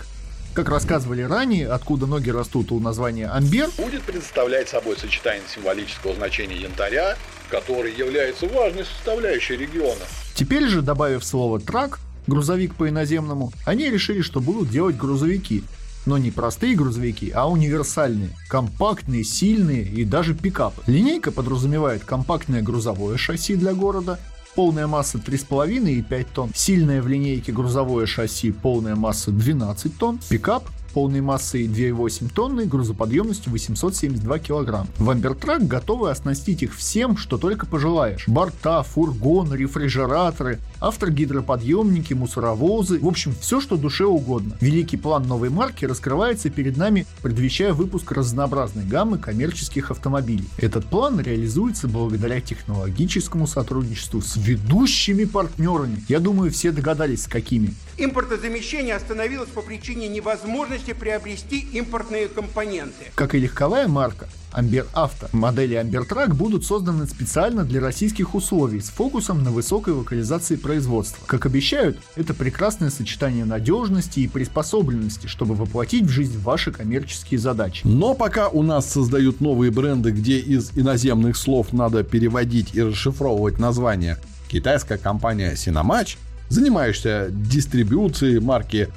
Как 0.54 0.68
рассказывали 0.68 1.22
ранее, 1.22 1.68
откуда 1.68 2.06
ноги 2.06 2.30
растут 2.30 2.70
у 2.70 2.78
названия 2.78 3.26
Амбер, 3.26 3.70
будет 3.76 4.02
представлять 4.02 4.68
собой 4.68 4.96
сочетание 4.96 5.42
символического 5.52 6.14
значения 6.14 6.54
янтаря, 6.54 7.16
который 7.50 7.92
является 7.92 8.46
важной 8.46 8.84
составляющей 8.84 9.56
региона. 9.56 10.04
Теперь 10.36 10.68
же, 10.68 10.80
добавив 10.80 11.24
слово 11.24 11.58
«трак», 11.58 11.98
грузовик 12.28 12.76
по 12.76 12.88
иноземному, 12.88 13.52
они 13.66 13.90
решили, 13.90 14.22
что 14.22 14.40
будут 14.40 14.70
делать 14.70 14.96
грузовики. 14.96 15.64
Но 16.06 16.18
не 16.18 16.30
простые 16.30 16.76
грузовики, 16.76 17.32
а 17.34 17.50
универсальные, 17.50 18.30
компактные, 18.48 19.24
сильные 19.24 19.82
и 19.82 20.04
даже 20.04 20.34
пикапы. 20.34 20.82
Линейка 20.86 21.32
подразумевает 21.32 22.04
компактное 22.04 22.62
грузовое 22.62 23.16
шасси 23.16 23.56
для 23.56 23.72
города, 23.72 24.20
полная 24.54 24.86
масса 24.86 25.18
3,5 25.18 25.90
и 25.90 26.02
5 26.02 26.28
тонн, 26.28 26.50
сильное 26.54 27.02
в 27.02 27.08
линейке 27.08 27.52
грузовое 27.52 28.06
шасси, 28.06 28.52
полная 28.52 28.96
масса 28.96 29.30
12 29.30 29.98
тонн, 29.98 30.20
пикап 30.28 30.64
полной 30.94 31.20
массой 31.20 31.66
2,8 31.66 32.32
тонны, 32.32 32.66
грузоподъемностью 32.66 33.50
872 33.50 34.38
килограмм. 34.38 34.86
В 34.96 35.10
Амбертрак 35.10 35.66
готовы 35.66 36.10
оснастить 36.10 36.62
их 36.62 36.74
всем, 36.74 37.16
что 37.16 37.36
только 37.36 37.66
пожелаешь. 37.66 38.28
Борта, 38.28 38.84
фургоны, 38.84 39.56
рефрижераторы, 39.56 40.60
автогидроподъемники, 40.78 42.14
мусоровозы, 42.14 43.00
в 43.00 43.08
общем, 43.08 43.34
все, 43.40 43.60
что 43.60 43.76
душе 43.76 44.04
угодно. 44.04 44.56
Великий 44.60 44.96
план 44.96 45.26
новой 45.26 45.50
марки 45.50 45.84
раскрывается 45.84 46.48
перед 46.48 46.76
нами, 46.76 47.06
предвещая 47.22 47.72
выпуск 47.72 48.12
разнообразной 48.12 48.84
гаммы 48.84 49.18
коммерческих 49.18 49.90
автомобилей. 49.90 50.48
Этот 50.58 50.84
план 50.84 51.20
реализуется 51.20 51.88
благодаря 51.88 52.40
технологическому 52.40 53.48
сотрудничеству 53.48 54.22
с 54.22 54.36
ведущими 54.36 55.24
партнерами. 55.24 56.04
Я 56.08 56.20
думаю, 56.20 56.52
все 56.52 56.70
догадались, 56.70 57.24
с 57.24 57.26
какими. 57.26 57.74
Импортозамещение 57.96 58.94
остановилось 58.94 59.50
по 59.50 59.62
причине 59.62 60.08
невозможности 60.08 60.92
приобрести 60.92 61.60
импортные 61.60 62.28
компоненты. 62.28 63.06
Как 63.14 63.34
и 63.34 63.38
легковая 63.38 63.86
марка, 63.86 64.28
Амбер 64.54 64.86
Авто. 64.92 65.28
Модели 65.32 65.74
Амбертрак 65.74 66.34
будут 66.34 66.64
созданы 66.64 67.06
специально 67.06 67.64
для 67.64 67.80
российских 67.80 68.34
условий 68.34 68.80
с 68.80 68.88
фокусом 68.88 69.42
на 69.42 69.50
высокой 69.50 69.94
локализации 69.94 70.56
производства. 70.56 71.24
Как 71.26 71.44
обещают, 71.46 71.98
это 72.14 72.34
прекрасное 72.34 72.90
сочетание 72.90 73.44
надежности 73.44 74.20
и 74.20 74.28
приспособленности, 74.28 75.26
чтобы 75.26 75.54
воплотить 75.54 76.04
в 76.04 76.08
жизнь 76.08 76.38
ваши 76.38 76.72
коммерческие 76.72 77.38
задачи. 77.38 77.82
Но 77.84 78.14
пока 78.14 78.48
у 78.48 78.62
нас 78.62 78.90
создают 78.90 79.40
новые 79.40 79.72
бренды, 79.72 80.10
где 80.10 80.38
из 80.38 80.70
иноземных 80.76 81.36
слов 81.36 81.72
надо 81.72 82.04
переводить 82.04 82.74
и 82.74 82.82
расшифровывать 82.82 83.58
название, 83.58 84.18
китайская 84.48 84.98
компания 84.98 85.56
Синомач, 85.56 86.16
занимающаяся 86.48 87.28
дистрибьюцией 87.30 88.40
марки 88.40 88.88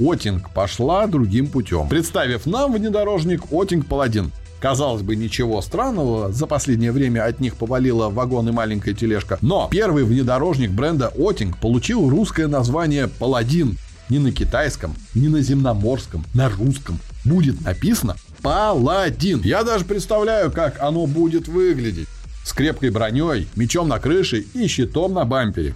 Отинг, 0.00 0.50
пошла 0.50 1.06
другим 1.06 1.48
путем, 1.48 1.88
представив 1.88 2.46
нам 2.46 2.72
внедорожник 2.72 3.52
Отинг 3.52 3.86
Паладин– 3.86 4.32
Казалось 4.62 5.02
бы, 5.02 5.16
ничего 5.16 5.60
странного, 5.60 6.30
за 6.30 6.46
последнее 6.46 6.92
время 6.92 7.24
от 7.24 7.40
них 7.40 7.56
повалила 7.56 8.10
вагон 8.10 8.48
и 8.48 8.52
маленькая 8.52 8.94
тележка. 8.94 9.36
Но 9.42 9.68
первый 9.68 10.04
внедорожник 10.04 10.70
бренда 10.70 11.12
Отинг 11.18 11.58
получил 11.58 12.08
русское 12.08 12.46
название 12.46 13.08
«Паладин». 13.08 13.76
Не 14.08 14.20
на 14.20 14.30
китайском, 14.30 14.94
не 15.14 15.26
на 15.26 15.40
земноморском, 15.40 16.24
на 16.32 16.48
русском. 16.48 17.00
Будет 17.24 17.60
написано 17.62 18.14
«Паладин». 18.40 19.40
Я 19.42 19.64
даже 19.64 19.84
представляю, 19.84 20.52
как 20.52 20.80
оно 20.80 21.06
будет 21.06 21.48
выглядеть. 21.48 22.06
С 22.44 22.52
крепкой 22.52 22.90
броней, 22.90 23.48
мечом 23.56 23.88
на 23.88 23.98
крыше 23.98 24.44
и 24.54 24.68
щитом 24.68 25.12
на 25.12 25.24
бампере. 25.24 25.74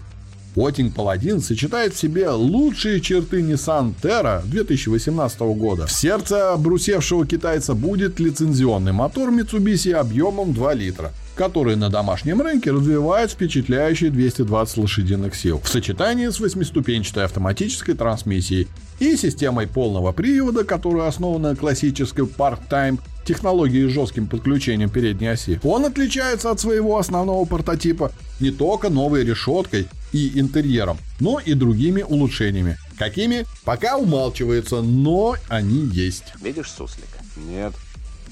Отинг 0.57 0.95
Паладин 0.95 1.41
сочетает 1.41 1.95
в 1.95 1.99
себе 1.99 2.31
лучшие 2.31 3.01
черты 3.01 3.43
Nissan 3.43 3.93
Terra 4.03 4.43
2018 4.45 5.41
года. 5.41 5.87
В 5.87 5.93
сердце 5.93 6.55
брусевшего 6.57 7.27
китайца 7.27 7.75
будет 7.75 8.19
лицензионный 8.19 8.93
мотор 8.93 9.31
Mitsubishi 9.31 9.93
объемом 9.93 10.55
2 10.55 10.75
литра 10.75 11.13
который 11.37 11.77
на 11.77 11.91
домашнем 11.91 12.41
рынке 12.41 12.73
развивает 12.73 13.31
впечатляющие 13.31 14.11
220 14.11 14.79
лошадиных 14.79 15.35
сил 15.35 15.61
в 15.63 15.69
сочетании 15.69 16.29
с 16.29 16.41
восьмиступенчатой 16.41 17.25
автоматической 17.25 17.95
трансмиссией 17.95 18.69
и 18.99 19.17
системой 19.17 19.67
полного 19.67 20.13
привода, 20.13 20.65
которая 20.65 21.09
основана 21.09 21.51
на 21.51 21.57
классической 21.57 22.25
Park-Time 22.25 22.99
технологии 23.27 23.87
с 23.87 23.93
жестким 23.93 24.27
подключением 24.27 24.89
передней 24.89 25.29
оси. 25.29 25.61
Он 25.63 25.85
отличается 25.85 26.51
от 26.51 26.59
своего 26.59 26.97
основного 26.97 27.45
прототипа 27.45 28.13
не 28.41 28.51
только 28.51 28.89
новой 28.89 29.25
решеткой 29.25 29.89
и 30.17 30.41
интерьером, 30.41 30.99
но 31.21 31.39
и 31.39 31.55
другими 31.55 32.03
улучшениями. 32.03 32.79
Какими? 32.99 33.47
Пока 33.65 33.97
умалчивается, 33.97 34.83
но 34.83 35.37
они 35.49 35.87
есть. 35.87 36.25
Видишь 36.43 36.71
суслика? 36.71 37.19
Нет. 37.37 37.75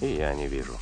И 0.00 0.06
я 0.06 0.34
не 0.34 0.48
вижу. 0.48 0.72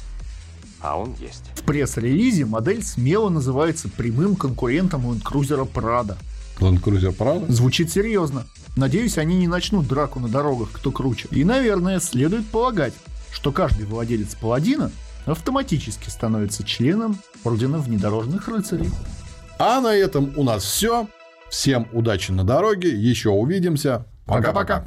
А 0.81 0.99
он 0.99 1.15
есть. 1.21 1.45
В 1.55 1.63
пресс-релизе 1.63 2.45
модель 2.45 2.83
смело 2.83 3.29
называется 3.29 3.89
прямым 3.89 4.35
конкурентом 4.35 5.09
Land 5.11 5.23
Cruiser 5.23 5.69
Prado. 5.71 6.17
Land 6.59 6.83
Cruiser 6.83 7.17
Prado? 7.17 7.51
Звучит 7.51 7.93
серьезно. 7.93 8.47
Надеюсь, 8.77 9.19
они 9.19 9.37
не 9.37 9.49
начнут 9.49 9.87
драку 9.87 10.19
на 10.19 10.29
дорогах, 10.29 10.71
кто 10.73 10.91
круче. 10.91 11.29
И, 11.31 11.45
наверное, 11.45 12.01
следует 12.01 12.47
полагать, 12.47 12.95
что 13.31 13.53
каждый 13.53 13.87
владелец 13.87 14.35
Паладина 14.35 14.91
автоматически 15.27 16.09
становится 16.09 16.65
членом 16.65 17.19
Ордена 17.45 17.79
Внедорожных 17.79 18.49
Рыцарей. 18.49 18.91
А 19.65 19.81
на 19.81 19.95
этом 19.95 20.33
у 20.35 20.43
нас 20.43 20.65
все. 20.65 21.07
Всем 21.49 21.87
удачи 21.93 22.33
на 22.33 22.43
дороге, 22.43 22.89
еще 22.89 23.29
увидимся. 23.29 24.07
Пока-пока. 24.27 24.81